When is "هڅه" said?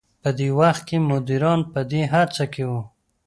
2.13-2.45